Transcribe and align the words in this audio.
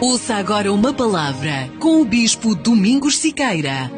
Ouça 0.00 0.34
agora 0.34 0.72
uma 0.72 0.92
palavra 0.92 1.68
com 1.80 2.02
o 2.02 2.04
Bispo 2.04 2.54
Domingos 2.54 3.16
Siqueira. 3.18 3.88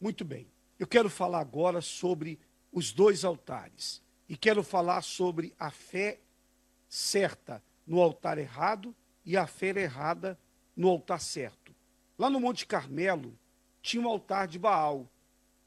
Muito 0.00 0.24
bem. 0.24 0.48
Eu 0.78 0.86
quero 0.86 1.08
falar 1.08 1.40
agora 1.40 1.80
sobre 1.80 2.40
os 2.72 2.92
dois 2.92 3.24
altares. 3.24 4.02
E 4.28 4.36
quero 4.36 4.64
falar 4.64 5.02
sobre 5.02 5.54
a 5.58 5.70
fé 5.70 6.18
certa 6.88 7.62
no 7.86 8.00
altar 8.00 8.36
errado 8.36 8.94
e 9.24 9.36
a 9.36 9.46
fé 9.46 9.68
errada 9.68 10.36
no 10.76 10.88
altar 10.88 11.20
certo. 11.20 11.72
Lá 12.18 12.28
no 12.28 12.40
Monte 12.40 12.66
Carmelo 12.66 13.38
tinha 13.80 14.02
um 14.02 14.08
altar 14.08 14.48
de 14.48 14.58
Baal 14.58 15.08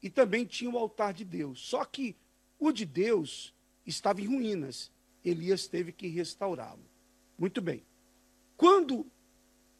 e 0.04 0.10
também 0.10 0.44
tinha 0.44 0.70
o 0.70 0.76
altar 0.76 1.14
de 1.14 1.24
Deus. 1.24 1.58
Só 1.58 1.82
que 1.82 2.14
o 2.58 2.70
de 2.70 2.84
Deus 2.84 3.54
estava 3.86 4.20
em 4.20 4.26
ruínas. 4.26 4.92
Elias 5.24 5.66
teve 5.66 5.92
que 5.92 6.06
restaurá-lo. 6.08 6.84
Muito 7.38 7.62
bem. 7.62 7.82
Quando 8.54 9.06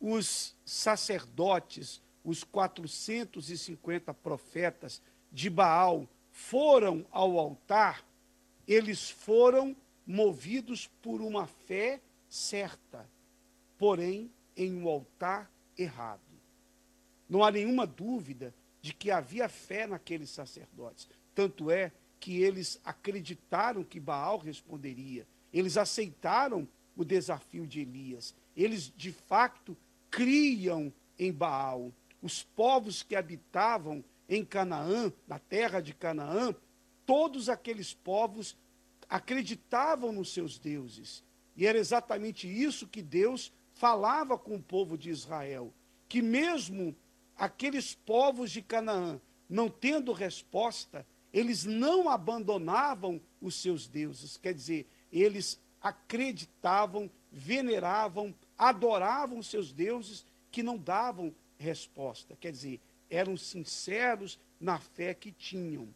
os 0.00 0.56
sacerdotes, 0.64 2.00
os 2.24 2.42
450 2.42 4.14
profetas 4.14 5.02
de 5.30 5.50
Baal 5.50 6.08
foram 6.30 7.04
ao 7.10 7.38
altar, 7.38 8.02
eles 8.66 9.10
foram 9.10 9.76
movidos 10.06 10.86
por 11.02 11.20
uma 11.20 11.46
fé 11.46 12.00
certa, 12.30 13.06
porém 13.76 14.30
em 14.56 14.74
um 14.74 14.88
altar 14.88 15.50
errado. 15.76 16.22
Não 17.28 17.44
há 17.44 17.50
nenhuma 17.50 17.86
dúvida 17.86 18.54
de 18.84 18.92
que 18.92 19.10
havia 19.10 19.48
fé 19.48 19.86
naqueles 19.86 20.28
sacerdotes. 20.28 21.08
Tanto 21.34 21.70
é 21.70 21.90
que 22.20 22.42
eles 22.42 22.78
acreditaram 22.84 23.82
que 23.82 23.98
Baal 23.98 24.36
responderia. 24.36 25.26
Eles 25.50 25.78
aceitaram 25.78 26.68
o 26.94 27.02
desafio 27.02 27.66
de 27.66 27.80
Elias. 27.80 28.34
Eles, 28.54 28.92
de 28.94 29.10
fato, 29.10 29.74
criam 30.10 30.92
em 31.18 31.32
Baal. 31.32 31.94
Os 32.20 32.42
povos 32.42 33.02
que 33.02 33.16
habitavam 33.16 34.04
em 34.28 34.44
Canaã, 34.44 35.10
na 35.26 35.38
terra 35.38 35.80
de 35.80 35.94
Canaã, 35.94 36.54
todos 37.06 37.48
aqueles 37.48 37.94
povos 37.94 38.54
acreditavam 39.08 40.12
nos 40.12 40.30
seus 40.30 40.58
deuses. 40.58 41.24
E 41.56 41.66
era 41.66 41.78
exatamente 41.78 42.46
isso 42.46 42.86
que 42.86 43.00
Deus 43.00 43.50
falava 43.72 44.36
com 44.36 44.56
o 44.56 44.62
povo 44.62 44.98
de 44.98 45.08
Israel, 45.08 45.72
que 46.06 46.20
mesmo 46.20 46.94
aqueles 47.36 47.94
povos 47.94 48.50
de 48.50 48.62
Canaã, 48.62 49.20
não 49.48 49.68
tendo 49.68 50.12
resposta, 50.12 51.06
eles 51.32 51.64
não 51.64 52.08
abandonavam 52.08 53.20
os 53.40 53.56
seus 53.60 53.88
deuses, 53.88 54.36
quer 54.36 54.54
dizer, 54.54 54.86
eles 55.10 55.60
acreditavam, 55.80 57.10
veneravam, 57.30 58.34
adoravam 58.56 59.42
seus 59.42 59.72
deuses 59.72 60.24
que 60.50 60.62
não 60.62 60.78
davam 60.78 61.34
resposta, 61.58 62.36
quer 62.40 62.52
dizer, 62.52 62.80
eram 63.10 63.36
sinceros 63.36 64.38
na 64.60 64.78
fé 64.78 65.12
que 65.12 65.30
tinham. 65.30 65.88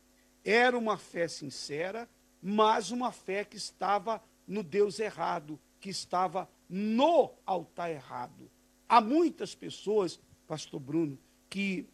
Era 0.44 0.77
uma 0.77 0.97
fé 0.97 1.27
sincera, 1.27 2.09
mas 2.42 2.91
uma 2.91 3.12
fé 3.12 3.44
que 3.44 3.56
estava 3.56 4.22
no 4.47 4.62
Deus 4.62 4.98
errado, 4.98 5.59
que 5.81 5.91
estava 5.91 6.48
no 6.69 7.33
altar 7.44 7.91
errado. 7.91 8.50
Há 8.89 9.00
muitas 9.00 9.55
pessoas, 9.55 10.20
pastor 10.47 10.81
Bruno, 10.81 11.19
que 11.48 11.86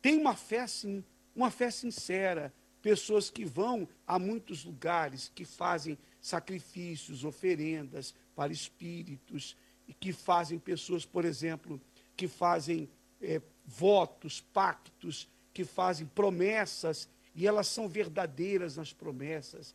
têm 0.00 0.18
uma 0.18 0.34
fé 0.34 0.60
assim, 0.60 1.04
uma 1.34 1.50
fé 1.50 1.70
sincera, 1.70 2.52
pessoas 2.80 3.30
que 3.30 3.44
vão 3.44 3.88
a 4.06 4.18
muitos 4.18 4.64
lugares, 4.64 5.30
que 5.34 5.44
fazem 5.44 5.96
sacrifícios, 6.20 7.24
oferendas 7.24 8.14
para 8.34 8.52
espíritos, 8.52 9.56
e 9.86 9.94
que 9.94 10.12
fazem 10.12 10.58
pessoas, 10.58 11.04
por 11.04 11.24
exemplo, 11.24 11.80
que 12.16 12.28
fazem 12.28 12.88
é, 13.20 13.40
votos, 13.64 14.40
pactos, 14.40 15.28
que 15.52 15.64
fazem 15.64 16.06
promessas, 16.06 17.08
e 17.34 17.46
elas 17.46 17.66
são 17.66 17.88
verdadeiras 17.88 18.76
nas 18.76 18.92
promessas, 18.92 19.74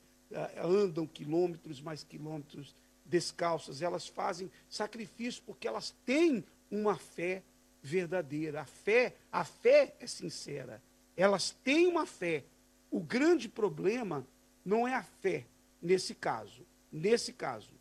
andam 0.57 1.07
quilômetros 1.07 1.81
mais 1.81 2.03
quilômetros 2.03 2.75
descalças, 3.05 3.81
elas 3.81 4.07
fazem 4.07 4.51
sacrifício 4.69 5.41
porque 5.45 5.67
elas 5.67 5.95
têm 6.05 6.43
uma 6.69 6.95
fé 6.95 7.41
verdadeira. 7.87 8.61
A 8.61 8.65
fé, 8.65 9.15
a 9.31 9.43
fé 9.43 9.95
é 9.99 10.05
sincera. 10.05 10.81
Elas 11.15 11.51
têm 11.63 11.87
uma 11.87 12.05
fé. 12.05 12.43
O 12.91 12.99
grande 12.99 13.47
problema 13.49 14.27
não 14.63 14.87
é 14.87 14.93
a 14.93 15.03
fé 15.03 15.45
nesse 15.81 16.13
caso. 16.13 16.65
Nesse 16.91 17.33
caso, 17.33 17.71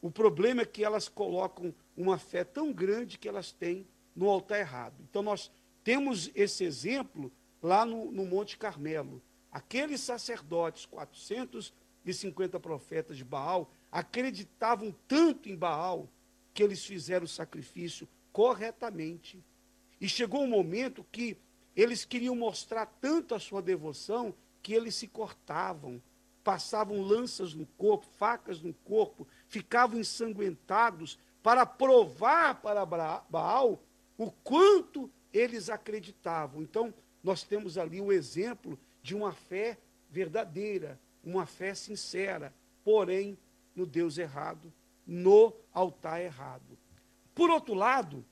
o 0.00 0.10
problema 0.10 0.62
é 0.62 0.66
que 0.66 0.84
elas 0.84 1.08
colocam 1.08 1.74
uma 1.96 2.18
fé 2.18 2.44
tão 2.44 2.72
grande 2.72 3.18
que 3.18 3.28
elas 3.28 3.52
têm 3.52 3.86
no 4.14 4.28
altar 4.28 4.60
errado. 4.60 4.94
Então 5.08 5.22
nós 5.22 5.50
temos 5.82 6.30
esse 6.34 6.64
exemplo 6.64 7.32
lá 7.62 7.84
no, 7.84 8.10
no 8.10 8.24
Monte 8.24 8.56
Carmelo. 8.56 9.22
Aqueles 9.50 10.00
sacerdotes, 10.00 10.86
450 10.86 12.60
profetas 12.60 13.16
de 13.16 13.24
Baal, 13.24 13.70
acreditavam 13.90 14.94
tanto 15.08 15.48
em 15.48 15.56
Baal 15.56 16.08
que 16.54 16.62
eles 16.62 16.84
fizeram 16.84 17.24
o 17.24 17.28
sacrifício 17.28 18.08
corretamente. 18.32 19.42
E 20.00 20.08
chegou 20.08 20.42
um 20.42 20.48
momento 20.48 21.04
que 21.10 21.36
eles 21.76 22.04
queriam 22.04 22.34
mostrar 22.34 22.86
tanto 22.86 23.34
a 23.34 23.38
sua 23.38 23.62
devoção 23.62 24.34
que 24.62 24.72
eles 24.72 24.94
se 24.94 25.06
cortavam, 25.06 26.02
passavam 26.42 27.00
lanças 27.00 27.54
no 27.54 27.66
corpo, 27.78 28.06
facas 28.18 28.60
no 28.60 28.72
corpo, 28.72 29.26
ficavam 29.48 29.98
ensanguentados 29.98 31.18
para 31.42 31.64
provar 31.64 32.60
para 32.60 32.84
Baal 32.84 33.82
o 34.18 34.30
quanto 34.30 35.10
eles 35.32 35.70
acreditavam. 35.70 36.62
Então, 36.62 36.92
nós 37.22 37.42
temos 37.42 37.78
ali 37.78 38.00
o 38.00 38.12
exemplo 38.12 38.78
de 39.02 39.14
uma 39.14 39.32
fé 39.32 39.78
verdadeira, 40.10 41.00
uma 41.22 41.46
fé 41.46 41.74
sincera, 41.74 42.52
porém 42.84 43.38
no 43.74 43.86
Deus 43.86 44.18
errado, 44.18 44.72
no 45.06 45.54
altar 45.72 46.20
errado. 46.20 46.78
Por 47.34 47.50
outro 47.50 47.74
lado, 47.74 48.24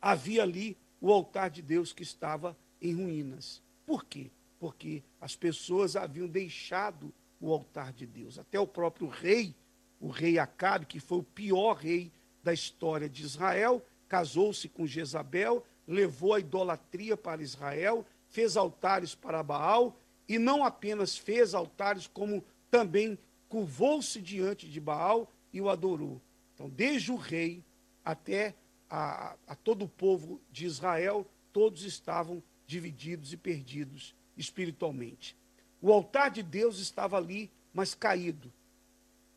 havia 0.00 0.42
ali 0.42 0.76
o 1.00 1.12
altar 1.12 1.50
de 1.50 1.62
Deus 1.62 1.92
que 1.92 2.02
estava 2.02 2.56
em 2.80 2.94
ruínas. 2.94 3.62
Por 3.86 4.04
quê? 4.04 4.30
Porque 4.58 5.02
as 5.20 5.36
pessoas 5.36 5.96
haviam 5.96 6.28
deixado 6.28 7.12
o 7.40 7.52
altar 7.52 7.92
de 7.92 8.06
Deus. 8.06 8.38
Até 8.38 8.58
o 8.58 8.66
próprio 8.66 9.08
rei, 9.08 9.54
o 10.00 10.08
rei 10.08 10.38
Acabe, 10.38 10.86
que 10.86 11.00
foi 11.00 11.18
o 11.18 11.24
pior 11.24 11.74
rei 11.74 12.12
da 12.42 12.52
história 12.52 13.08
de 13.08 13.22
Israel, 13.22 13.84
casou-se 14.08 14.68
com 14.68 14.86
Jezabel, 14.86 15.64
levou 15.86 16.34
a 16.34 16.40
idolatria 16.40 17.16
para 17.16 17.42
Israel, 17.42 18.04
fez 18.28 18.56
altares 18.56 19.14
para 19.14 19.42
Baal 19.42 19.96
e 20.28 20.38
não 20.38 20.64
apenas 20.64 21.16
fez 21.16 21.54
altares, 21.54 22.06
como 22.06 22.44
também 22.70 23.18
curvou-se 23.48 24.20
diante 24.20 24.68
de 24.68 24.80
Baal 24.80 25.30
e 25.52 25.60
o 25.60 25.68
adorou. 25.68 26.20
Então, 26.54 26.68
desde 26.70 27.10
o 27.12 27.16
rei 27.16 27.62
até 28.04 28.54
a, 28.88 29.36
a 29.46 29.54
todo 29.54 29.84
o 29.84 29.88
povo 29.88 30.40
de 30.50 30.66
Israel, 30.66 31.26
todos 31.52 31.84
estavam 31.84 32.42
divididos 32.66 33.32
e 33.32 33.36
perdidos 33.36 34.14
espiritualmente. 34.36 35.36
O 35.80 35.92
altar 35.92 36.30
de 36.30 36.42
Deus 36.42 36.78
estava 36.78 37.16
ali, 37.16 37.50
mas 37.72 37.94
caído. 37.94 38.52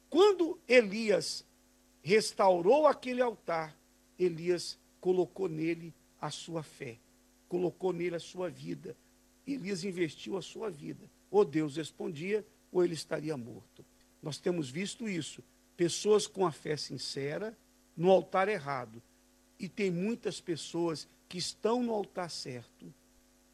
Quando 0.10 0.60
Elias 0.68 1.46
restaurou 2.04 2.88
aquele 2.88 3.22
altar, 3.22 3.76
Elias 4.18 4.78
colocou 5.02 5.50
nele 5.50 5.94
a 6.22 6.30
sua 6.30 6.64
fé, 6.64 6.98
colocou 7.48 7.92
nele 7.92 8.16
a 8.16 8.20
sua 8.20 8.50
vida. 8.50 8.96
Elias 9.46 9.84
investiu 9.84 10.38
a 10.38 10.42
sua 10.42 10.70
vida. 10.70 11.10
Ou 11.30 11.44
Deus 11.44 11.76
respondia, 11.76 12.46
ou 12.72 12.84
ele 12.84 12.94
estaria 12.94 13.36
morto. 13.36 13.86
Nós 14.22 14.38
temos 14.38 14.70
visto 14.70 15.08
isso. 15.08 15.44
Pessoas 15.76 16.28
com 16.28 16.46
a 16.46 16.52
fé 16.52 16.78
sincera 16.78 17.58
no 17.96 18.12
altar 18.12 18.48
errado. 18.48 19.02
E 19.60 19.70
tem 19.70 19.90
muitas 19.90 20.42
pessoas 20.42 21.08
que 21.30 21.38
estão 21.38 21.82
no 21.82 21.94
altar 21.94 22.30
certo, 22.30 22.94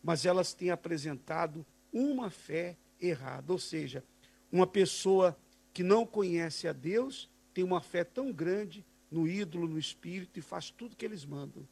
mas 0.04 0.26
elas 0.26 0.54
têm 0.54 0.72
apresentado 0.72 1.66
uma 1.94 2.30
fé 2.30 2.76
errada. 3.00 3.52
Ou 3.52 3.60
seja, 3.60 4.04
uma 4.52 4.66
pessoa 4.66 5.38
que 5.74 5.84
não 5.84 6.06
conhece 6.06 6.68
a 6.68 6.74
Deus 6.74 7.30
tem 7.54 7.64
uma 7.64 7.82
fé 7.82 8.04
tão 8.04 8.32
grande 8.32 8.86
no 9.10 9.28
ídolo, 9.28 9.68
no 9.68 9.78
espírito 9.78 10.40
e 10.40 10.42
faz 10.42 10.70
tudo 10.70 10.96
que 10.96 11.06
eles 11.06 11.26
mandam. 11.26 11.68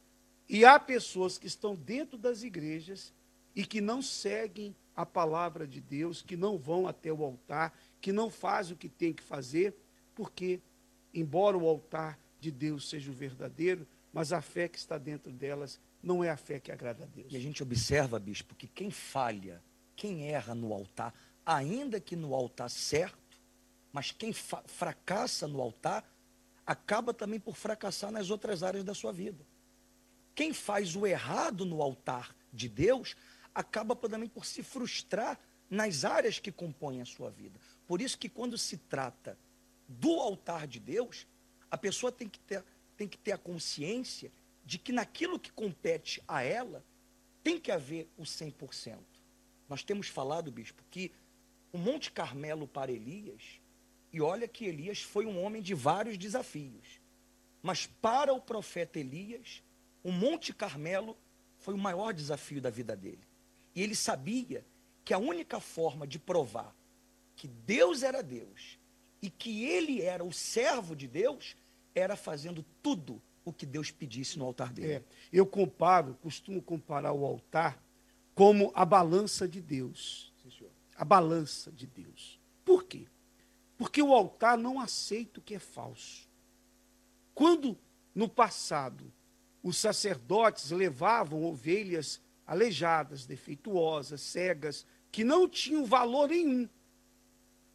E 0.48 0.64
há 0.64 0.78
pessoas 0.78 1.38
que 1.38 1.46
estão 1.46 1.74
dentro 1.74 2.18
das 2.18 2.42
igrejas 2.42 3.12
e 3.54 3.64
que 3.64 3.80
não 3.80 4.02
seguem 4.02 4.74
a 4.94 5.06
palavra 5.06 5.66
de 5.66 5.80
Deus, 5.80 6.22
que 6.22 6.36
não 6.36 6.58
vão 6.58 6.86
até 6.86 7.12
o 7.12 7.24
altar, 7.24 7.72
que 8.00 8.12
não 8.12 8.28
fazem 8.28 8.74
o 8.74 8.76
que 8.76 8.88
tem 8.88 9.12
que 9.12 9.22
fazer, 9.22 9.74
porque, 10.14 10.60
embora 11.14 11.56
o 11.56 11.66
altar 11.66 12.18
de 12.40 12.50
Deus 12.50 12.88
seja 12.88 13.10
o 13.10 13.14
verdadeiro, 13.14 13.86
mas 14.12 14.32
a 14.32 14.40
fé 14.40 14.68
que 14.68 14.78
está 14.78 14.98
dentro 14.98 15.30
delas 15.30 15.78
não 16.02 16.24
é 16.24 16.30
a 16.30 16.36
fé 16.36 16.58
que 16.58 16.72
agrada 16.72 17.04
a 17.04 17.06
Deus. 17.06 17.32
E 17.32 17.36
a 17.36 17.40
gente 17.40 17.62
observa, 17.62 18.18
bispo, 18.18 18.54
que 18.54 18.66
quem 18.66 18.90
falha, 18.90 19.62
quem 19.94 20.28
erra 20.28 20.54
no 20.54 20.72
altar, 20.72 21.14
ainda 21.44 22.00
que 22.00 22.16
no 22.16 22.34
altar 22.34 22.70
certo, 22.70 23.38
mas 23.92 24.10
quem 24.10 24.32
fracassa 24.32 25.46
no 25.46 25.60
altar 25.60 26.04
acaba 26.66 27.12
também 27.12 27.40
por 27.40 27.56
fracassar 27.56 28.10
nas 28.10 28.30
outras 28.30 28.62
áreas 28.62 28.84
da 28.84 28.94
sua 28.94 29.12
vida. 29.12 29.44
Quem 30.34 30.52
faz 30.52 30.96
o 30.96 31.06
errado 31.06 31.64
no 31.64 31.82
altar 31.82 32.34
de 32.52 32.68
Deus 32.68 33.16
acaba 33.54 33.94
também 33.96 34.28
por 34.28 34.46
se 34.46 34.62
frustrar 34.62 35.38
nas 35.68 36.04
áreas 36.04 36.38
que 36.38 36.52
compõem 36.52 37.00
a 37.00 37.04
sua 37.04 37.30
vida. 37.30 37.58
Por 37.86 38.00
isso 38.00 38.18
que 38.18 38.28
quando 38.28 38.56
se 38.56 38.76
trata 38.76 39.36
do 39.88 40.12
altar 40.20 40.66
de 40.66 40.78
Deus, 40.78 41.26
a 41.70 41.78
pessoa 41.78 42.10
tem 42.10 42.28
que 42.28 42.38
ter, 42.40 42.64
tem 42.96 43.06
que 43.06 43.18
ter 43.18 43.32
a 43.32 43.38
consciência 43.38 44.30
de 44.64 44.78
que 44.78 44.92
naquilo 44.92 45.38
que 45.38 45.52
compete 45.52 46.22
a 46.26 46.42
ela, 46.42 46.84
tem 47.42 47.58
que 47.58 47.70
haver 47.70 48.08
o 48.16 48.22
100%. 48.22 48.98
Nós 49.68 49.82
temos 49.82 50.08
falado, 50.08 50.50
bispo, 50.50 50.82
que 50.90 51.12
o 51.72 51.78
Monte 51.78 52.10
Carmelo 52.10 52.66
para 52.66 52.90
Elias, 52.90 53.60
e 54.12 54.20
olha 54.20 54.48
que 54.48 54.64
Elias 54.64 55.00
foi 55.00 55.26
um 55.26 55.40
homem 55.42 55.62
de 55.62 55.74
vários 55.74 56.18
desafios, 56.18 57.00
mas 57.62 57.86
para 57.86 58.32
o 58.32 58.40
profeta 58.40 58.98
Elias, 58.98 59.62
o 60.02 60.10
Monte 60.10 60.52
Carmelo 60.52 61.16
foi 61.58 61.74
o 61.74 61.78
maior 61.78 62.12
desafio 62.12 62.60
da 62.60 62.70
vida 62.70 62.96
dele. 62.96 63.26
E 63.74 63.82
ele 63.82 63.94
sabia 63.94 64.64
que 65.04 65.14
a 65.14 65.18
única 65.18 65.60
forma 65.60 66.06
de 66.06 66.18
provar 66.18 66.74
que 67.36 67.46
Deus 67.46 68.02
era 68.02 68.22
Deus 68.22 68.78
e 69.22 69.28
que 69.28 69.64
ele 69.64 70.02
era 70.02 70.24
o 70.24 70.32
servo 70.32 70.96
de 70.96 71.06
Deus 71.06 71.56
era 71.94 72.16
fazendo 72.16 72.64
tudo 72.82 73.20
o 73.44 73.52
que 73.52 73.66
Deus 73.66 73.90
pedisse 73.90 74.38
no 74.38 74.44
altar 74.44 74.72
dele. 74.72 74.92
É, 74.94 75.02
eu 75.32 75.46
comparo, 75.46 76.14
costumo 76.22 76.62
comparar 76.62 77.12
o 77.12 77.24
altar 77.24 77.82
como 78.34 78.70
a 78.74 78.84
balança 78.84 79.48
de 79.48 79.60
Deus. 79.60 80.32
Sim, 80.42 80.66
a 80.96 81.04
balança 81.04 81.70
de 81.72 81.86
Deus. 81.86 82.38
Por 82.64 82.84
quê? 82.84 83.06
Porque 83.76 84.02
o 84.02 84.14
altar 84.14 84.58
não 84.58 84.78
aceita 84.78 85.40
o 85.40 85.42
que 85.42 85.54
é 85.54 85.58
falso. 85.58 86.28
Quando 87.34 87.78
no 88.14 88.28
passado 88.28 89.12
os 89.62 89.76
sacerdotes 89.76 90.70
levavam 90.70 91.44
ovelhas 91.44 92.20
aleijadas, 92.46 93.26
defeituosas, 93.26 94.20
cegas, 94.20 94.86
que 95.12 95.24
não 95.24 95.48
tinham 95.48 95.84
valor 95.84 96.28
nenhum. 96.28 96.68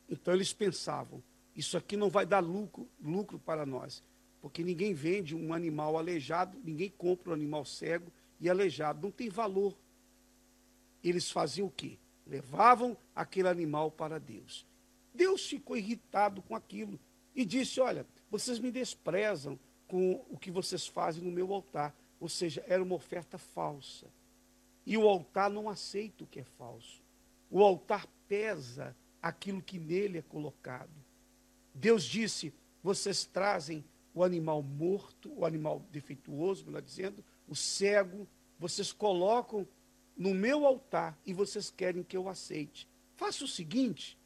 Então 0.10 0.34
eles 0.34 0.54
pensavam: 0.54 1.24
isso 1.56 1.78
aqui 1.78 1.96
não 1.96 2.10
vai 2.10 2.26
dar 2.26 2.40
lucro, 2.40 2.88
lucro 3.02 3.40
para 3.40 3.66
nós, 3.66 4.04
porque 4.42 4.64
ninguém 4.64 4.94
vende 4.94 5.36
um 5.36 5.54
animal 5.54 5.98
aleijado, 5.98 6.60
ninguém 6.64 6.90
compra 6.90 7.32
um 7.32 7.34
animal 7.34 7.64
cego 7.64 8.12
e 8.40 8.50
aleijado, 8.50 9.02
não 9.02 9.12
tem 9.12 9.30
valor. 9.30 9.76
Eles 11.04 11.32
faziam 11.32 11.68
o 11.68 11.72
quê? 11.72 11.98
Levavam 12.28 12.98
aquele 13.16 13.48
animal 13.48 13.92
para 13.92 14.20
Deus. 14.20 14.66
Deus 15.14 15.48
ficou 15.48 15.78
irritado 15.78 16.42
com 16.42 16.56
aquilo 16.56 17.00
e 17.34 17.46
disse: 17.46 17.80
Olha, 17.80 18.06
vocês 18.30 18.60
me 18.60 18.72
desprezam 18.72 19.58
com 19.88 20.26
o 20.30 20.38
que 20.38 20.52
vocês 20.52 20.88
fazem 20.88 21.24
no 21.24 21.32
meu 21.32 21.54
altar. 21.54 21.96
Ou 22.20 22.28
seja, 22.28 22.64
era 22.68 22.82
uma 22.82 22.96
oferta 22.96 23.38
falsa. 23.38 24.08
E 24.86 24.98
o 24.98 25.08
altar 25.08 25.50
não 25.50 25.70
aceita 25.70 26.24
o 26.24 26.28
que 26.28 26.40
é 26.40 26.44
falso. 26.44 27.04
O 27.50 27.64
altar 27.64 28.08
pesa 28.28 28.96
aquilo 29.22 29.62
que 29.62 29.80
nele 29.80 30.18
é 30.18 30.22
colocado. 30.22 31.05
Deus 31.76 32.04
disse: 32.04 32.54
vocês 32.82 33.26
trazem 33.26 33.84
o 34.14 34.24
animal 34.24 34.64
morto, 34.64 35.32
o 35.36 35.46
animal 35.46 35.86
defeituoso, 35.92 36.66
melhor 36.66 36.82
dizendo, 36.82 37.24
o 37.48 37.56
cego, 37.56 38.26
vocês 38.58 38.94
colocam 38.94 39.68
no 40.16 40.34
meu 40.34 40.66
altar 40.66 41.20
e 41.26 41.34
vocês 41.34 41.70
querem 41.70 42.02
que 42.02 42.16
eu 42.16 42.30
aceite. 42.30 42.88
Faça 43.18 43.44
o 43.44 43.48
seguinte, 43.48 44.18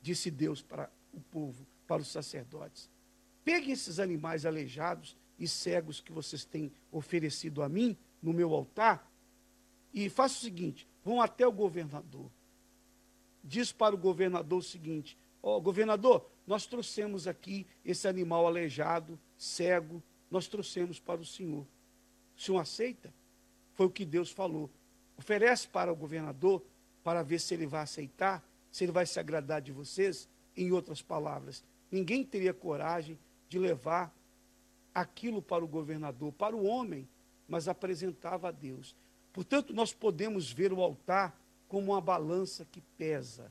disse 0.00 0.30
Deus 0.30 0.62
para 0.62 0.90
o 1.12 1.20
povo, 1.20 1.66
para 1.86 2.00
os 2.00 2.08
sacerdotes. 2.08 2.88
Peguem 3.44 3.72
esses 3.72 3.98
animais 3.98 4.46
aleijados 4.46 5.16
e 5.38 5.46
cegos 5.46 6.00
que 6.00 6.12
vocês 6.12 6.44
têm 6.44 6.72
oferecido 6.90 7.62
a 7.62 7.68
mim 7.68 7.96
no 8.22 8.32
meu 8.32 8.54
altar 8.54 9.10
e 9.92 10.08
faça 10.08 10.36
o 10.36 10.40
seguinte: 10.40 10.86
vão 11.04 11.20
até 11.20 11.46
o 11.46 11.52
governador. 11.52 12.30
Diz 13.44 13.72
para 13.72 13.94
o 13.94 13.98
governador 13.98 14.60
o 14.60 14.62
seguinte: 14.62 15.18
Ó, 15.42 15.56
oh, 15.56 15.60
governador, 15.60 16.24
nós 16.46 16.66
trouxemos 16.66 17.26
aqui 17.26 17.66
esse 17.84 18.06
animal 18.06 18.46
aleijado, 18.46 19.18
cego, 19.36 20.02
nós 20.30 20.46
trouxemos 20.46 21.00
para 21.00 21.20
o 21.20 21.24
senhor. 21.24 21.66
O 22.36 22.40
senhor 22.40 22.58
aceita? 22.58 23.12
Foi 23.74 23.86
o 23.86 23.90
que 23.90 24.04
Deus 24.04 24.30
falou. 24.30 24.70
Oferece 25.18 25.66
para 25.66 25.92
o 25.92 25.96
governador 25.96 26.62
para 27.02 27.22
ver 27.22 27.40
se 27.40 27.54
ele 27.54 27.66
vai 27.66 27.82
aceitar, 27.82 28.42
se 28.70 28.84
ele 28.84 28.92
vai 28.92 29.04
se 29.04 29.18
agradar 29.18 29.60
de 29.60 29.72
vocês. 29.72 30.28
Em 30.56 30.70
outras 30.70 31.02
palavras, 31.02 31.64
ninguém 31.90 32.24
teria 32.24 32.54
coragem 32.54 33.18
de 33.48 33.58
levar 33.58 34.14
aquilo 34.94 35.40
para 35.42 35.64
o 35.64 35.68
governador, 35.68 36.32
para 36.32 36.54
o 36.54 36.64
homem, 36.64 37.08
mas 37.48 37.68
apresentava 37.68 38.48
a 38.48 38.50
Deus. 38.50 38.94
Portanto, 39.32 39.72
nós 39.72 39.92
podemos 39.92 40.52
ver 40.52 40.72
o 40.72 40.80
altar 40.82 41.36
como 41.68 41.92
uma 41.92 42.00
balança 42.00 42.66
que 42.70 42.80
pesa. 42.98 43.50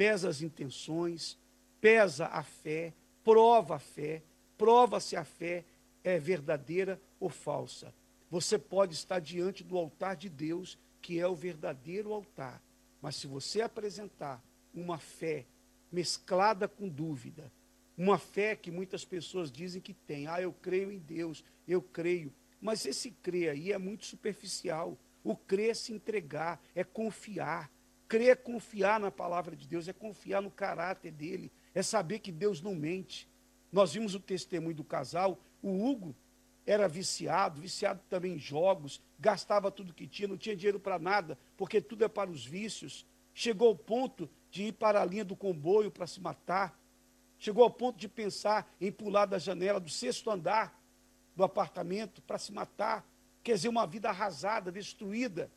Pesa 0.00 0.30
as 0.30 0.40
intenções, 0.40 1.36
pesa 1.78 2.24
a 2.28 2.42
fé, 2.42 2.94
prova 3.22 3.76
a 3.76 3.78
fé, 3.78 4.22
prova 4.56 4.98
se 4.98 5.14
a 5.14 5.26
fé 5.26 5.62
é 6.02 6.18
verdadeira 6.18 6.98
ou 7.20 7.28
falsa. 7.28 7.92
Você 8.30 8.58
pode 8.58 8.94
estar 8.94 9.18
diante 9.18 9.62
do 9.62 9.76
altar 9.76 10.16
de 10.16 10.30
Deus, 10.30 10.78
que 11.02 11.20
é 11.20 11.28
o 11.28 11.34
verdadeiro 11.34 12.14
altar, 12.14 12.62
mas 13.02 13.16
se 13.16 13.26
você 13.26 13.60
apresentar 13.60 14.42
uma 14.72 14.96
fé 14.96 15.44
mesclada 15.92 16.66
com 16.66 16.88
dúvida, 16.88 17.52
uma 17.94 18.16
fé 18.16 18.56
que 18.56 18.70
muitas 18.70 19.04
pessoas 19.04 19.52
dizem 19.52 19.82
que 19.82 19.92
tem, 19.92 20.26
ah, 20.26 20.40
eu 20.40 20.54
creio 20.62 20.90
em 20.90 20.98
Deus, 20.98 21.44
eu 21.68 21.82
creio, 21.82 22.32
mas 22.58 22.86
esse 22.86 23.10
crer 23.10 23.50
aí 23.50 23.70
é 23.70 23.76
muito 23.76 24.06
superficial. 24.06 24.98
O 25.22 25.36
crer 25.36 25.72
é 25.72 25.74
se 25.74 25.92
entregar, 25.92 26.58
é 26.74 26.82
confiar. 26.82 27.70
Crer 28.10 28.30
é 28.30 28.34
confiar 28.34 28.98
na 28.98 29.08
palavra 29.08 29.54
de 29.54 29.68
Deus, 29.68 29.86
é 29.86 29.92
confiar 29.92 30.42
no 30.42 30.50
caráter 30.50 31.12
dele, 31.12 31.52
é 31.72 31.80
saber 31.80 32.18
que 32.18 32.32
Deus 32.32 32.60
não 32.60 32.74
mente. 32.74 33.28
Nós 33.70 33.92
vimos 33.92 34.16
o 34.16 34.18
testemunho 34.18 34.74
do 34.74 34.82
casal, 34.82 35.40
o 35.62 35.88
Hugo 35.88 36.12
era 36.66 36.88
viciado, 36.88 37.60
viciado 37.60 38.00
também 38.10 38.34
em 38.34 38.38
jogos, 38.38 39.00
gastava 39.16 39.70
tudo 39.70 39.94
que 39.94 40.08
tinha, 40.08 40.26
não 40.26 40.36
tinha 40.36 40.56
dinheiro 40.56 40.80
para 40.80 40.98
nada, 40.98 41.38
porque 41.56 41.80
tudo 41.80 42.04
é 42.04 42.08
para 42.08 42.28
os 42.28 42.44
vícios. 42.44 43.06
Chegou 43.32 43.68
ao 43.68 43.76
ponto 43.76 44.28
de 44.50 44.64
ir 44.64 44.72
para 44.72 45.00
a 45.00 45.04
linha 45.04 45.24
do 45.24 45.36
comboio 45.36 45.88
para 45.88 46.08
se 46.08 46.20
matar. 46.20 46.76
Chegou 47.38 47.62
ao 47.62 47.70
ponto 47.70 47.96
de 47.96 48.08
pensar 48.08 48.68
em 48.80 48.90
pular 48.90 49.26
da 49.26 49.38
janela 49.38 49.78
do 49.78 49.88
sexto 49.88 50.28
andar 50.28 50.76
do 51.36 51.44
apartamento 51.44 52.20
para 52.22 52.38
se 52.38 52.52
matar 52.52 53.08
quer 53.42 53.54
dizer, 53.54 53.68
uma 53.68 53.86
vida 53.86 54.08
arrasada, 54.08 54.70
destruída. 54.70 55.50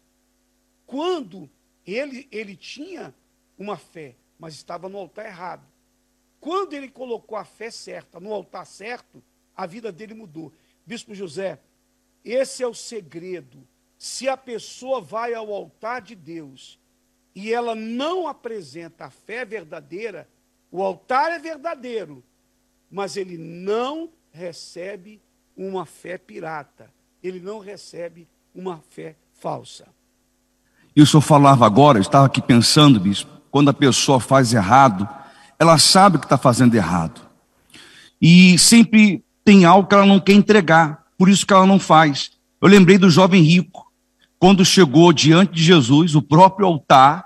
Quando 0.85 1.49
ele, 1.85 2.27
ele 2.31 2.55
tinha 2.55 3.13
uma 3.57 3.77
fé, 3.77 4.15
mas 4.39 4.53
estava 4.53 4.89
no 4.89 4.97
altar 4.97 5.25
errado. 5.25 5.65
Quando 6.39 6.73
ele 6.73 6.89
colocou 6.89 7.37
a 7.37 7.45
fé 7.45 7.71
certa 7.71 8.19
no 8.19 8.33
altar 8.33 8.65
certo, 8.65 9.23
a 9.55 9.65
vida 9.65 9.91
dele 9.91 10.13
mudou. 10.13 10.51
Bispo 10.85 11.13
José, 11.15 11.59
esse 12.23 12.63
é 12.63 12.67
o 12.67 12.73
segredo. 12.73 13.65
Se 13.97 14.27
a 14.27 14.35
pessoa 14.35 14.99
vai 14.99 15.33
ao 15.33 15.53
altar 15.53 16.01
de 16.01 16.15
Deus 16.15 16.79
e 17.33 17.53
ela 17.53 17.73
não 17.73 18.27
apresenta 18.27 19.05
a 19.05 19.09
fé 19.09 19.45
verdadeira, 19.45 20.27
o 20.71 20.81
altar 20.81 21.31
é 21.31 21.39
verdadeiro, 21.39 22.23
mas 22.91 23.15
ele 23.15 23.37
não 23.37 24.11
recebe 24.31 25.21
uma 25.55 25.85
fé 25.85 26.17
pirata 26.17 26.91
ele 27.23 27.39
não 27.39 27.59
recebe 27.59 28.27
uma 28.53 28.81
fé 28.81 29.15
falsa. 29.31 29.87
E 30.95 31.01
o 31.01 31.05
senhor 31.05 31.21
falava 31.21 31.65
agora, 31.65 31.97
eu 31.97 32.01
estava 32.01 32.25
aqui 32.25 32.41
pensando, 32.41 32.99
bispo, 32.99 33.29
quando 33.49 33.69
a 33.69 33.73
pessoa 33.73 34.19
faz 34.19 34.53
errado, 34.53 35.07
ela 35.57 35.77
sabe 35.77 36.17
que 36.17 36.25
está 36.25 36.37
fazendo 36.37 36.75
errado. 36.75 37.21
E 38.21 38.57
sempre 38.57 39.23
tem 39.43 39.65
algo 39.65 39.87
que 39.87 39.95
ela 39.95 40.05
não 40.05 40.19
quer 40.19 40.33
entregar, 40.33 41.03
por 41.17 41.29
isso 41.29 41.45
que 41.45 41.53
ela 41.53 41.65
não 41.65 41.79
faz. 41.79 42.31
Eu 42.61 42.67
lembrei 42.67 42.97
do 42.97 43.09
jovem 43.09 43.41
rico, 43.41 43.91
quando 44.39 44.63
chegou 44.65 45.11
diante 45.13 45.53
de 45.53 45.63
Jesus, 45.63 46.15
o 46.15 46.21
próprio 46.21 46.67
altar, 46.67 47.25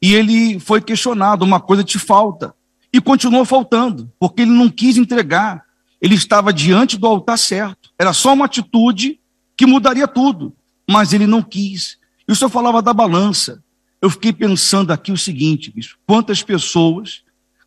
e 0.00 0.14
ele 0.14 0.58
foi 0.60 0.80
questionado: 0.80 1.44
uma 1.44 1.60
coisa 1.60 1.82
te 1.82 1.98
falta. 1.98 2.54
E 2.92 3.00
continuou 3.00 3.44
faltando, 3.44 4.10
porque 4.18 4.42
ele 4.42 4.50
não 4.50 4.70
quis 4.70 4.96
entregar. 4.96 5.62
Ele 6.00 6.14
estava 6.14 6.52
diante 6.52 6.96
do 6.96 7.06
altar 7.06 7.38
certo. 7.38 7.90
Era 7.98 8.12
só 8.12 8.32
uma 8.32 8.46
atitude 8.46 9.20
que 9.56 9.66
mudaria 9.66 10.06
tudo, 10.06 10.54
mas 10.88 11.12
ele 11.12 11.26
não 11.26 11.42
quis. 11.42 11.98
E 12.28 12.32
o 12.32 12.36
senhor 12.36 12.50
falava 12.50 12.82
da 12.82 12.92
balança. 12.92 13.62
Eu 14.00 14.10
fiquei 14.10 14.32
pensando 14.32 14.92
aqui 14.92 15.10
o 15.10 15.16
seguinte, 15.16 15.72
bicho, 15.72 15.98
quantas 16.06 16.42
pessoas, 16.42 17.22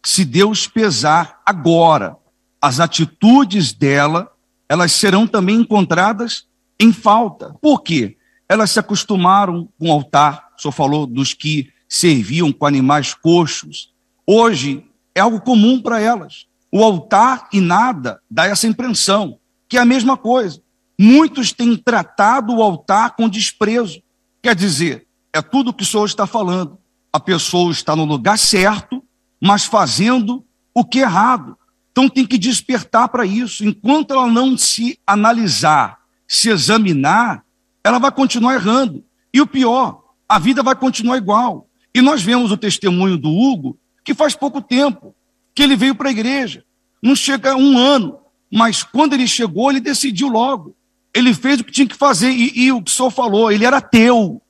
se 0.06 0.24
Deus 0.24 0.68
pesar 0.68 1.42
agora 1.46 2.16
as 2.62 2.80
atitudes 2.80 3.74
dela, 3.74 4.32
elas 4.70 4.92
serão 4.92 5.26
também 5.26 5.58
encontradas 5.58 6.46
em 6.80 6.94
falta. 6.94 7.56
Por 7.60 7.82
quê? 7.82 8.18
Elas 8.48 8.72
se 8.72 8.80
acostumaram 8.80 9.68
com 9.80 9.90
o 9.90 9.92
altar, 9.92 10.50
o 10.58 10.62
senhor 10.62 10.72
falou 10.72 11.06
dos 11.08 11.34
que 11.34 11.70
serviam 11.90 12.54
com 12.54 12.66
animais 12.66 13.14
coxos. 13.14 13.92
Hoje 14.26 14.86
é 15.14 15.20
algo 15.20 15.42
comum 15.42 15.82
para 15.82 16.00
elas. 16.00 16.46
O 16.72 16.84
altar 16.84 17.50
e 17.52 17.60
nada 17.60 18.22
dá 18.30 18.46
essa 18.46 18.68
impressão, 18.68 19.38
que 19.68 19.78
é 19.78 19.82
a 19.82 19.86
mesma 19.86 20.16
coisa. 20.16 20.62
Muitos 20.98 21.52
têm 21.52 21.76
tratado 21.76 22.56
o 22.56 22.64
altar 22.64 23.16
com 23.16 23.28
desprezo. 23.28 24.02
Quer 24.42 24.56
dizer, 24.56 25.08
é 25.34 25.42
tudo 25.42 25.70
o 25.70 25.74
que 25.74 25.84
o 25.84 25.86
Senhor 25.86 26.06
está 26.06 26.26
falando. 26.26 26.78
A 27.14 27.20
pessoa 27.20 27.72
está 27.72 27.96
no 27.96 28.06
lugar 28.06 28.38
certo, 28.38 29.04
mas 29.40 29.66
fazendo 29.66 30.46
o 30.74 30.84
que 30.84 31.00
é 31.00 31.04
errado. 31.04 31.58
Então 31.92 32.08
tem 32.08 32.26
que 32.26 32.38
despertar 32.38 33.10
para 33.10 33.26
isso. 33.26 33.66
Enquanto 33.66 34.14
ela 34.14 34.28
não 34.28 34.58
se 34.58 34.98
analisar, 35.06 36.00
se 36.28 36.50
examinar, 36.50 37.44
ela 37.84 38.00
vai 38.00 38.12
continuar 38.12 38.56
errando. 38.56 39.04
E 39.34 39.42
o 39.42 39.48
pior, 39.48 40.02
a 40.28 40.40
vida 40.40 40.64
vai 40.64 40.76
continuar 40.76 41.18
igual. 41.18 41.68
E 41.94 42.02
nós 42.02 42.22
vemos 42.22 42.52
o 42.52 42.58
testemunho 42.58 43.18
do 43.18 43.30
Hugo, 43.30 43.78
que 44.04 44.14
faz 44.14 44.36
pouco 44.36 44.62
tempo 44.62 45.14
que 45.54 45.62
ele 45.62 45.76
veio 45.76 45.94
para 45.94 46.08
a 46.10 46.12
igreja. 46.12 46.64
Não 47.04 47.16
chega 47.16 47.56
um 47.56 47.78
ano, 47.78 48.18
mas 48.52 48.84
quando 48.84 49.14
ele 49.14 49.28
chegou, 49.28 49.70
ele 49.70 49.82
decidiu 49.82 50.30
logo. 50.30 50.76
Ele 51.14 51.34
fez 51.34 51.60
o 51.60 51.64
que 51.64 51.72
tinha 51.72 51.88
que 51.88 51.96
fazer. 51.96 52.30
E, 52.30 52.66
e 52.66 52.72
o 52.72 52.82
que 52.82 52.92
o 52.92 52.94
senhor 52.94 53.12
falou, 53.12 53.52
ele 53.52 53.66
era 53.66 53.78
ateu. 53.78 54.42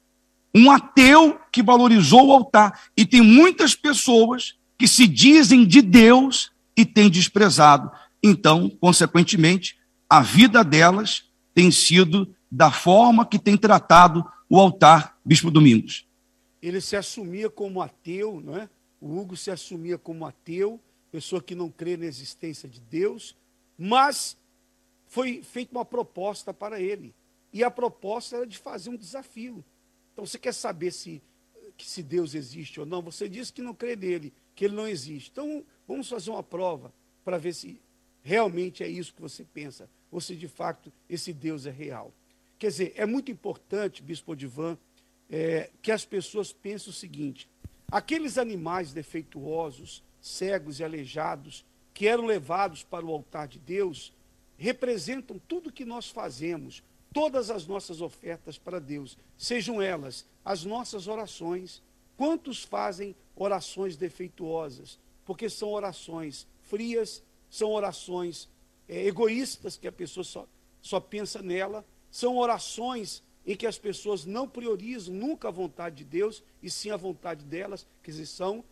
Um 0.54 0.70
ateu 0.70 1.40
que 1.52 1.64
valorizou 1.64 2.28
o 2.28 2.34
altar. 2.34 2.82
E 2.96 3.06
tem 3.06 3.22
muitas 3.22 3.76
pessoas 3.76 4.56
que 4.78 4.88
se 4.88 5.08
dizem 5.08 5.66
de 5.66 5.82
Deus 5.82 6.52
e 6.76 6.86
têm 6.86 7.10
desprezado. 7.10 7.92
Então, 8.24 8.70
consequentemente, 8.70 9.78
a 10.10 10.22
vida 10.22 10.64
delas 10.64 11.24
tem 11.54 11.72
sido 11.72 12.34
da 12.52 12.72
forma 12.72 13.26
que 13.26 13.40
tem 13.40 13.56
tratado 13.56 14.26
o 14.50 14.60
altar 14.60 15.18
Bispo 15.24 15.50
Domingos. 15.50 16.06
Ele 16.62 16.82
se 16.82 16.96
assumia 16.96 17.50
como 17.50 17.82
ateu, 17.82 18.42
não 18.44 18.58
é? 18.58 18.70
O 19.00 19.18
Hugo 19.18 19.36
se 19.36 19.50
assumia 19.50 19.98
como 19.98 20.26
ateu, 20.26 20.80
pessoa 21.12 21.42
que 21.42 21.56
não 21.56 21.70
crê 21.70 21.98
na 21.98 22.06
existência 22.06 22.70
de 22.70 22.80
Deus, 22.80 23.36
mas 23.78 24.38
foi 25.12 25.44
feita 25.44 25.74
uma 25.74 25.84
proposta 25.84 26.54
para 26.54 26.80
ele. 26.80 27.14
E 27.52 27.66
a 27.66 27.70
proposta 27.70 28.38
era 28.38 28.48
de 28.48 28.58
fazer 28.58 28.90
um 28.90 28.96
desafio. 28.96 29.62
Então 30.14 30.26
você 30.26 30.40
quer 30.40 30.54
saber 30.54 30.92
se, 30.92 31.22
se 31.78 32.02
Deus 32.02 32.34
existe 32.34 32.80
ou 32.80 32.86
não? 32.86 33.02
Você 33.02 33.28
diz 33.28 33.52
que 33.52 33.62
não 33.62 33.74
crê 33.74 33.94
nele, 33.98 34.34
que 34.56 34.64
ele 34.64 34.74
não 34.74 34.88
existe. 34.88 35.30
Então 35.30 35.66
vamos 35.86 36.08
fazer 36.08 36.32
uma 36.32 36.42
prova 36.42 36.94
para 37.26 37.38
ver 37.38 37.54
se 37.54 37.82
realmente 38.24 38.86
é 38.86 38.88
isso 38.88 39.14
que 39.14 39.22
você 39.22 39.44
pensa, 39.44 39.90
ou 40.10 40.22
se 40.22 40.34
de 40.34 40.48
fato 40.48 40.90
esse 41.10 41.34
Deus 41.34 41.66
é 41.66 41.72
real. 41.72 42.14
Quer 42.58 42.68
dizer, 42.68 42.94
é 42.96 43.06
muito 43.06 43.30
importante, 43.30 44.02
Bispo 44.02 44.34
Divan, 44.34 44.78
é, 45.30 45.70
que 45.82 45.92
as 45.92 46.06
pessoas 46.06 46.54
pensem 46.54 46.90
o 46.90 46.94
seguinte: 46.94 47.50
aqueles 47.92 48.38
animais 48.38 48.94
defeituosos, 48.94 50.02
cegos 50.22 50.80
e 50.80 50.86
aleijados, 50.86 51.66
que 51.94 52.08
eram 52.08 52.26
levados 52.26 52.82
para 52.82 53.06
o 53.06 53.12
altar 53.12 53.50
de 53.50 53.60
Deus, 53.60 54.14
representam 54.58 55.40
tudo 55.48 55.72
que 55.72 55.86
nós 55.86 56.10
fazemos, 56.10 56.84
todas 57.14 57.50
as 57.50 57.66
nossas 57.66 58.02
ofertas 58.02 58.58
para 58.58 58.80
Deus, 58.80 59.18
sejam 59.38 59.82
elas 59.82 60.26
as 60.44 60.64
nossas 60.64 61.08
orações. 61.08 61.82
Quantos 62.18 62.64
fazem 62.64 63.16
orações 63.36 63.96
defeituosas? 63.96 65.00
Porque 65.26 65.50
são 65.50 65.70
orações 65.70 66.48
frias, 66.62 67.24
são 67.50 67.72
orações 67.72 68.48
é, 68.88 69.06
egoístas, 69.06 69.78
que 69.78 69.88
a 69.88 69.92
pessoa 69.92 70.24
só, 70.24 70.48
só 70.82 71.00
pensa 71.00 71.42
nela, 71.42 71.86
são 72.10 72.38
orações 72.38 73.24
em 73.46 73.56
que 73.56 73.66
as 73.66 73.78
pessoas 73.78 74.26
não 74.26 74.48
priorizam 74.48 75.14
nunca 75.14 75.48
a 75.48 75.52
vontade 75.52 75.98
de 75.98 76.04
Deus, 76.04 76.44
e 76.62 76.70
sim 76.70 76.92
a 76.92 76.98
vontade 76.98 77.44
delas, 77.44 77.88
dizer, 78.04 78.26
são 78.26 78.64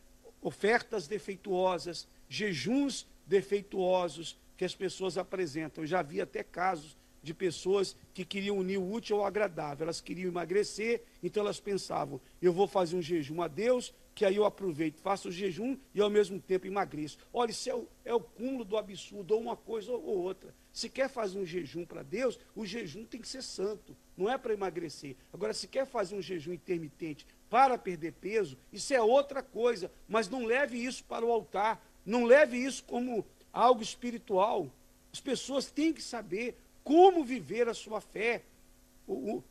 ofertas 0.41 1.07
defeituosas, 1.07 2.07
jejuns 2.29 3.05
defeituosos 3.25 4.37
que 4.59 4.65
as 4.65 4.75
pessoas 4.75 5.17
apresentam. 5.17 5.85
Eu 5.85 5.87
já 5.87 6.01
vi 6.01 6.19
até 6.19 6.43
casos 6.43 6.97
de 7.23 7.33
pessoas 7.33 7.95
que 8.13 8.25
queriam 8.25 8.57
unir 8.57 8.77
o 8.77 8.91
útil 8.91 9.15
ao 9.15 9.25
agradável. 9.25 9.85
Elas 9.85 10.01
queriam 10.01 10.27
emagrecer, 10.27 11.01
então 11.23 11.43
elas 11.43 11.61
pensavam: 11.61 12.19
eu 12.41 12.51
vou 12.51 12.67
fazer 12.67 12.97
um 12.97 13.01
jejum 13.01 13.41
a 13.41 13.47
Deus, 13.47 13.93
que 14.13 14.25
aí 14.25 14.35
eu 14.35 14.43
aproveito, 14.43 14.99
faço 14.99 15.29
o 15.29 15.31
jejum 15.31 15.77
e 15.95 16.01
ao 16.01 16.09
mesmo 16.09 16.41
tempo 16.41 16.67
emagreço. 16.67 17.17
Olha, 17.31 17.51
isso 17.51 17.69
é 17.69 17.73
o, 17.73 17.87
é 18.03 18.13
o 18.13 18.19
cúmulo 18.19 18.65
do 18.65 18.75
absurdo, 18.75 19.33
ou 19.33 19.39
uma 19.39 19.55
coisa 19.55 19.93
ou 19.93 20.17
outra. 20.17 20.53
Se 20.73 20.89
quer 20.89 21.09
fazer 21.09 21.39
um 21.39 21.45
jejum 21.45 21.85
para 21.85 22.03
Deus, 22.03 22.37
o 22.53 22.65
jejum 22.65 23.05
tem 23.05 23.21
que 23.21 23.29
ser 23.29 23.41
santo, 23.41 23.95
não 24.17 24.29
é 24.29 24.37
para 24.37 24.53
emagrecer. 24.53 25.15
Agora, 25.31 25.53
se 25.53 25.69
quer 25.69 25.85
fazer 25.85 26.15
um 26.15 26.21
jejum 26.21 26.51
intermitente 26.51 27.25
para 27.49 27.77
perder 27.77 28.11
peso, 28.11 28.57
isso 28.73 28.93
é 28.93 29.01
outra 29.01 29.41
coisa, 29.41 29.89
mas 30.05 30.27
não 30.27 30.43
leve 30.43 30.77
isso 30.77 31.01
para 31.05 31.25
o 31.25 31.31
altar, 31.31 31.81
não 32.05 32.25
leve 32.25 32.57
isso 32.57 32.83
como 32.83 33.25
algo 33.51 33.81
espiritual. 33.81 34.71
As 35.11 35.19
pessoas 35.19 35.69
têm 35.71 35.93
que 35.93 36.01
saber 36.01 36.57
como 36.83 37.23
viver 37.23 37.67
a 37.67 37.73
sua 37.73 38.01
fé. 38.01 38.43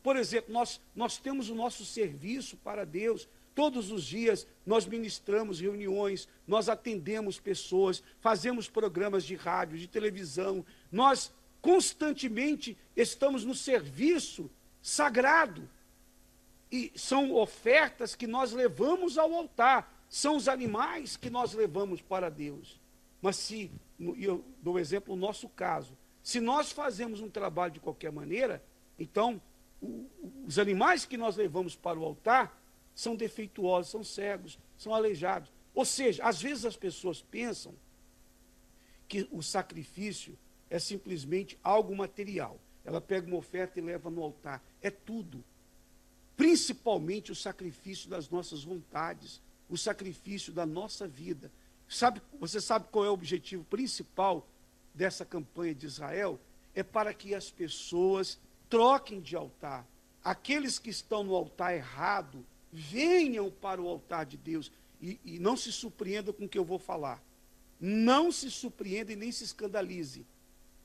Por 0.01 0.15
exemplo, 0.15 0.53
nós, 0.53 0.81
nós 0.95 1.17
temos 1.17 1.49
o 1.49 1.55
nosso 1.55 1.85
serviço 1.85 2.57
para 2.57 2.85
Deus, 2.85 3.27
Todos 3.59 3.91
os 3.91 4.05
dias 4.05 4.47
nós 4.65 4.85
ministramos 4.85 5.59
reuniões, 5.59 6.29
nós 6.47 6.69
atendemos 6.69 7.41
pessoas, 7.41 8.01
fazemos 8.21 8.69
programas 8.69 9.25
de 9.25 9.35
rádio, 9.35 9.77
de 9.77 9.85
televisão, 9.85 10.65
nós 10.89 11.29
constantemente 11.61 12.77
estamos 12.95 13.43
no 13.43 13.53
serviço 13.53 14.49
sagrado. 14.81 15.69
E 16.71 16.89
são 16.95 17.33
ofertas 17.33 18.15
que 18.15 18.25
nós 18.25 18.53
levamos 18.53 19.17
ao 19.17 19.33
altar, 19.33 20.05
são 20.07 20.37
os 20.37 20.47
animais 20.47 21.17
que 21.17 21.29
nós 21.29 21.53
levamos 21.53 22.01
para 22.01 22.29
Deus. 22.29 22.79
Mas 23.21 23.35
se, 23.35 23.69
eu 24.17 24.45
dou 24.61 24.79
exemplo 24.79 25.15
no 25.15 25.21
nosso 25.21 25.49
caso, 25.49 25.97
se 26.23 26.39
nós 26.39 26.71
fazemos 26.71 27.21
um 27.21 27.29
trabalho 27.29 27.73
de 27.73 27.79
qualquer 27.79 28.11
maneira, 28.11 28.63
então 28.97 29.41
os 30.45 30.59
animais 30.59 31.05
que 31.05 31.17
nós 31.17 31.35
levamos 31.35 31.75
para 31.75 31.99
o 31.99 32.03
altar 32.03 32.61
são 32.93 33.15
defeituosos, 33.15 33.91
são 33.91 34.03
cegos, 34.03 34.59
são 34.77 34.93
aleijados. 34.93 35.51
Ou 35.73 35.85
seja, 35.85 36.23
às 36.23 36.41
vezes 36.41 36.65
as 36.65 36.75
pessoas 36.75 37.21
pensam 37.21 37.73
que 39.07 39.27
o 39.31 39.41
sacrifício 39.41 40.37
é 40.69 40.77
simplesmente 40.77 41.57
algo 41.63 41.95
material. 41.95 42.59
Ela 42.83 43.01
pega 43.01 43.27
uma 43.27 43.37
oferta 43.37 43.79
e 43.79 43.81
leva 43.81 44.09
no 44.09 44.21
altar. 44.21 44.63
É 44.81 44.91
tudo. 44.91 45.43
Principalmente 46.35 47.31
o 47.31 47.35
sacrifício 47.35 48.09
das 48.09 48.29
nossas 48.29 48.63
vontades, 48.63 49.41
o 49.69 49.77
sacrifício 49.77 50.53
da 50.53 50.65
nossa 50.65 51.07
vida. 51.07 51.51
Sabe, 51.89 52.21
você 52.39 52.61
sabe 52.61 52.87
qual 52.91 53.03
é 53.03 53.09
o 53.09 53.13
objetivo 53.13 53.63
principal 53.63 54.47
dessa 54.93 55.25
campanha 55.25 55.73
de 55.73 55.87
Israel? 55.87 56.39
É 56.75 56.83
para 56.83 57.11
que 57.15 57.33
as 57.33 57.49
pessoas 57.49 58.39
troquem 58.69 59.19
de 59.19 59.35
altar. 59.35 59.87
Aqueles 60.23 60.77
que 60.77 60.91
estão 60.91 61.23
no 61.23 61.33
altar 61.33 61.73
errado, 61.73 62.45
venham 62.71 63.49
para 63.49 63.81
o 63.81 63.87
altar 63.87 64.27
de 64.27 64.37
Deus 64.37 64.71
e, 65.01 65.19
e 65.25 65.39
não 65.39 65.57
se 65.57 65.71
surpreenda 65.71 66.31
com 66.31 66.45
o 66.45 66.49
que 66.49 66.59
eu 66.59 66.63
vou 66.63 66.77
falar. 66.77 67.23
Não 67.79 68.31
se 68.31 68.51
surpreenda 68.51 69.11
e 69.11 69.15
nem 69.15 69.31
se 69.31 69.43
escandalize. 69.43 70.27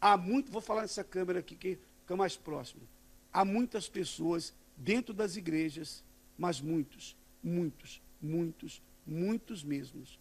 Há 0.01 0.17
muito, 0.17 0.51
vou 0.51 0.63
falar 0.63 0.83
nessa 0.83 1.05
câmera 1.05 1.41
aqui 1.41 1.55
que 1.55 1.79
fica 2.01 2.17
mais 2.17 2.35
próximo. 2.35 2.83
Há 3.31 3.45
muitas 3.45 3.89
pessoas 3.89 4.55
dentro 4.75 5.13
das 5.13 5.37
igrejas, 5.37 6.03
mas 6.39 6.63
muitos, 6.63 7.15
muitos, 7.43 8.01
muitos, 8.23 8.81
muitos 9.07 9.63
mesmos. 9.63 10.19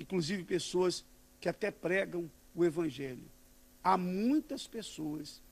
Inclusive 0.00 0.42
pessoas 0.44 1.04
que 1.38 1.48
até 1.48 1.70
pregam 1.70 2.28
o 2.54 2.64
evangelho. 2.64 3.30
Há 3.84 3.98
muitas 3.98 4.66
pessoas 4.66 5.42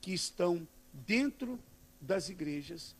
que 0.00 0.12
estão 0.12 0.66
dentro 0.92 1.58
das 2.00 2.28
igrejas, 2.28 2.94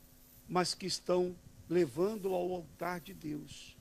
mas 0.49 0.73
que 0.73 0.87
estão 0.87 1.37
levando 1.69 2.33
ao 2.33 2.53
altar 2.53 3.01
de 3.01 3.13
Deus 3.13 3.77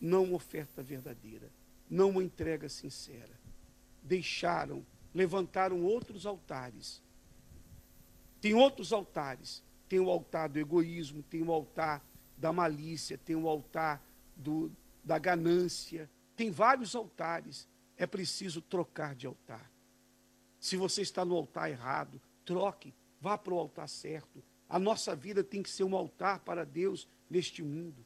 não 0.00 0.34
oferta 0.34 0.82
verdadeira, 0.82 1.50
não 1.88 2.10
uma 2.10 2.24
entrega 2.24 2.68
sincera. 2.68 3.38
Deixaram, 4.02 4.84
levantaram 5.14 5.82
outros 5.82 6.26
altares. 6.26 7.02
Tem 8.40 8.54
outros 8.54 8.92
altares. 8.92 9.62
Tem 9.88 10.00
o 10.00 10.10
altar 10.10 10.48
do 10.48 10.58
egoísmo, 10.58 11.22
tem 11.22 11.42
o 11.42 11.52
altar 11.52 12.04
da 12.36 12.52
malícia, 12.52 13.16
tem 13.16 13.36
o 13.36 13.48
altar 13.48 14.02
do, 14.36 14.70
da 15.06 15.18
ganância. 15.18 16.10
Tem 16.34 16.50
vários 16.50 16.94
altares. 16.94 17.68
É 17.96 18.06
preciso 18.06 18.60
trocar 18.60 19.14
de 19.14 19.26
altar. 19.26 19.70
Se 20.58 20.76
você 20.76 21.00
está 21.00 21.24
no 21.24 21.36
altar 21.36 21.70
errado, 21.70 22.20
troque, 22.44 22.92
vá 23.20 23.38
para 23.38 23.54
o 23.54 23.58
altar 23.58 23.88
certo, 23.88 24.42
a 24.68 24.78
nossa 24.78 25.14
vida 25.14 25.44
tem 25.44 25.62
que 25.62 25.70
ser 25.70 25.84
um 25.84 25.96
altar 25.96 26.40
para 26.40 26.66
Deus 26.66 27.06
neste 27.30 27.62
mundo. 27.62 28.04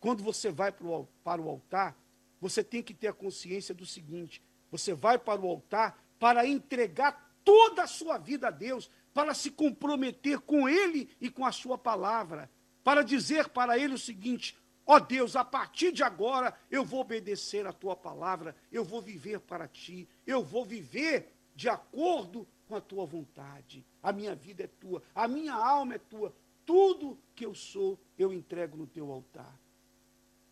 Quando 0.00 0.22
você 0.22 0.50
vai 0.50 0.72
para 0.72 0.86
o 0.86 1.48
altar, 1.48 1.96
você 2.40 2.62
tem 2.62 2.82
que 2.82 2.92
ter 2.92 3.08
a 3.08 3.12
consciência 3.12 3.74
do 3.74 3.86
seguinte: 3.86 4.42
você 4.70 4.92
vai 4.92 5.16
para 5.18 5.40
o 5.40 5.48
altar 5.48 6.04
para 6.18 6.46
entregar 6.46 7.32
toda 7.44 7.84
a 7.84 7.86
sua 7.86 8.18
vida 8.18 8.48
a 8.48 8.50
Deus, 8.50 8.90
para 9.12 9.32
se 9.34 9.50
comprometer 9.50 10.40
com 10.40 10.68
Ele 10.68 11.08
e 11.20 11.30
com 11.30 11.46
a 11.46 11.52
Sua 11.52 11.78
palavra. 11.78 12.50
para 12.82 13.02
dizer 13.02 13.48
para 13.48 13.78
ele 13.78 13.94
o 13.94 13.98
seguinte: 13.98 14.56
ó 14.86 14.96
oh 14.96 15.00
Deus, 15.00 15.34
a 15.34 15.44
partir 15.44 15.92
de 15.92 16.02
agora 16.02 16.54
eu 16.70 16.84
vou 16.84 17.00
obedecer 17.00 17.66
a 17.66 17.72
tua 17.72 17.96
palavra, 17.96 18.54
eu 18.70 18.84
vou 18.84 19.00
viver 19.00 19.40
para 19.40 19.66
ti, 19.66 20.08
eu 20.26 20.42
vou 20.42 20.64
viver 20.64 21.32
de 21.54 21.68
acordo 21.68 22.46
com 22.66 22.76
a 22.76 22.80
tua 22.80 23.06
vontade. 23.06 23.84
A 24.02 24.12
minha 24.12 24.34
vida 24.34 24.64
é 24.64 24.66
tua, 24.66 25.02
a 25.14 25.26
minha 25.26 25.54
alma 25.54 25.94
é 25.94 25.98
tua, 25.98 26.34
tudo 26.66 27.18
que 27.34 27.46
eu 27.46 27.54
sou 27.54 27.98
eu 28.18 28.32
entrego 28.32 28.76
no 28.76 28.86
teu 28.86 29.10
altar. 29.10 29.58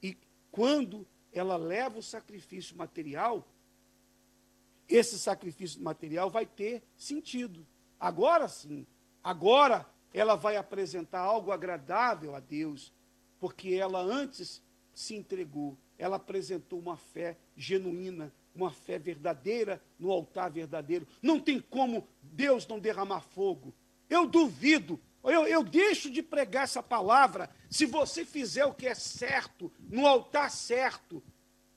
E 0.03 0.17
quando 0.51 1.07
ela 1.33 1.57
leva 1.57 1.99
o 1.99 2.03
sacrifício 2.03 2.77
material, 2.77 3.47
esse 4.89 5.19
sacrifício 5.19 5.83
material 5.83 6.31
vai 6.31 6.47
ter 6.47 6.83
sentido. 6.97 7.67
Agora 7.99 8.49
sim, 8.49 8.87
agora 9.23 9.87
ela 10.13 10.35
vai 10.35 10.57
apresentar 10.57 11.21
algo 11.21 11.51
agradável 11.51 12.35
a 12.35 12.41
Deus, 12.41 12.93
porque 13.43 13.75
ela 13.75 14.01
antes 14.01 14.63
se 14.95 15.17
entregou, 15.17 15.77
ela 15.99 16.15
apresentou 16.15 16.79
uma 16.79 16.97
fé 16.97 17.37
genuína, 17.57 18.33
uma 18.55 18.71
fé 18.71 19.01
verdadeira 19.01 19.83
no 19.99 20.13
altar 20.13 20.49
verdadeiro. 20.49 21.09
Não 21.21 21.41
tem 21.41 21.59
como 21.59 22.07
Deus 22.23 22.65
não 22.69 22.79
derramar 22.79 23.21
fogo. 23.21 23.75
Eu 24.09 24.29
duvido, 24.29 25.01
eu, 25.25 25.45
eu 25.49 25.65
deixo 25.65 26.09
de 26.09 26.23
pregar 26.23 26.63
essa 26.63 26.81
palavra 26.81 27.51
se 27.69 27.85
você 27.85 28.25
fizer 28.25 28.65
o 28.65 28.75
que 28.75 28.87
é 28.87 28.95
certo, 28.95 29.73
no 29.91 30.07
altar 30.07 30.49
certo. 30.49 31.21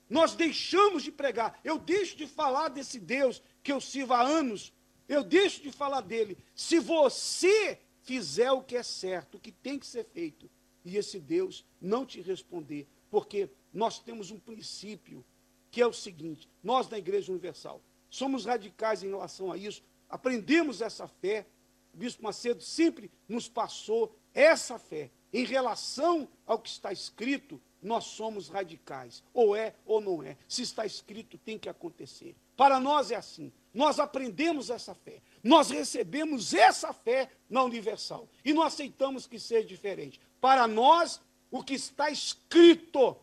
Nós 0.08 0.36
deixamos 0.36 1.02
de 1.02 1.10
pregar. 1.10 1.58
Eu 1.64 1.80
deixo 1.80 2.16
de 2.16 2.28
falar 2.28 2.68
desse 2.68 3.00
Deus 3.00 3.42
que 3.64 3.72
eu 3.72 3.80
sirvo 3.80 4.14
há 4.14 4.22
anos. 4.22 4.72
Eu 5.08 5.24
deixo 5.24 5.60
de 5.64 5.72
falar 5.72 6.02
dele. 6.02 6.38
Se 6.54 6.78
você 6.78 7.80
fizer 8.02 8.52
o 8.52 8.62
que 8.62 8.76
é 8.76 8.84
certo, 8.84 9.34
o 9.34 9.40
que 9.40 9.50
tem 9.50 9.80
que 9.80 9.86
ser 9.86 10.04
feito, 10.04 10.48
e 10.86 10.96
esse 10.96 11.18
Deus 11.18 11.64
não 11.80 12.06
te 12.06 12.20
responder, 12.20 12.86
porque 13.10 13.50
nós 13.72 13.98
temos 13.98 14.30
um 14.30 14.38
princípio 14.38 15.24
que 15.68 15.82
é 15.82 15.86
o 15.86 15.92
seguinte: 15.92 16.48
nós 16.62 16.86
da 16.86 16.96
Igreja 16.96 17.32
Universal 17.32 17.82
somos 18.08 18.46
radicais 18.46 19.02
em 19.02 19.08
relação 19.08 19.50
a 19.50 19.56
isso, 19.56 19.82
aprendemos 20.08 20.80
essa 20.80 21.08
fé. 21.08 21.44
O 21.92 21.96
Bispo 21.96 22.22
Macedo 22.22 22.62
sempre 22.62 23.10
nos 23.28 23.48
passou 23.48 24.16
essa 24.32 24.78
fé 24.78 25.10
em 25.32 25.44
relação 25.44 26.28
ao 26.46 26.58
que 26.58 26.68
está 26.68 26.92
escrito. 26.92 27.60
Nós 27.82 28.04
somos 28.04 28.48
radicais, 28.48 29.24
ou 29.34 29.56
é 29.56 29.74
ou 29.84 30.00
não 30.00 30.22
é. 30.22 30.36
Se 30.46 30.62
está 30.62 30.86
escrito, 30.86 31.36
tem 31.36 31.58
que 31.58 31.68
acontecer. 31.68 32.36
Para 32.56 32.80
nós 32.80 33.10
é 33.10 33.16
assim. 33.16 33.52
Nós 33.72 33.98
aprendemos 33.98 34.70
essa 34.70 34.94
fé. 34.94 35.20
Nós 35.44 35.68
recebemos 35.68 36.54
essa 36.54 36.92
fé 36.92 37.30
na 37.48 37.62
Universal. 37.62 38.28
E 38.42 38.54
não 38.54 38.62
aceitamos 38.62 39.26
que 39.26 39.38
seja 39.38 39.66
diferente. 39.66 40.18
Para 40.46 40.68
nós, 40.68 41.20
o 41.50 41.60
que 41.60 41.74
está 41.74 42.08
escrito 42.08 43.16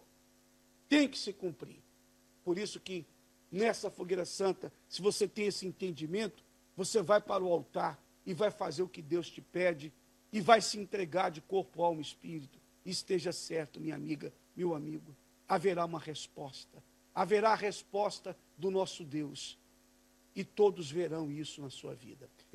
tem 0.89 1.07
que 1.07 1.17
se 1.17 1.31
cumprir. 1.31 1.81
Por 2.43 2.57
isso 2.57 2.81
que 2.81 3.05
nessa 3.49 3.89
fogueira 3.89 4.25
santa, 4.25 4.73
se 4.89 5.01
você 5.01 5.25
tem 5.25 5.45
esse 5.45 5.65
entendimento, 5.65 6.43
você 6.75 7.01
vai 7.01 7.21
para 7.21 7.41
o 7.41 7.49
altar 7.49 7.97
e 8.25 8.33
vai 8.33 8.51
fazer 8.51 8.83
o 8.83 8.89
que 8.89 9.01
Deus 9.01 9.29
te 9.29 9.39
pede 9.39 9.93
e 10.33 10.41
vai 10.41 10.59
se 10.59 10.77
entregar 10.77 11.31
de 11.31 11.39
corpo, 11.39 11.81
alma 11.81 12.01
e 12.01 12.03
espírito. 12.03 12.59
esteja 12.85 13.31
certo, 13.31 13.79
minha 13.79 13.95
amiga, 13.95 14.33
meu 14.53 14.75
amigo, 14.75 15.15
haverá 15.47 15.85
uma 15.85 15.99
resposta. 15.99 16.83
Haverá 17.15 17.53
a 17.53 17.55
resposta 17.55 18.37
do 18.57 18.69
nosso 18.69 19.01
Deus. 19.01 19.57
E 20.35 20.43
todos 20.43 20.91
verão 20.91 21.31
isso 21.31 21.61
na 21.61 21.69
sua 21.69 21.95
vida. 21.95 22.29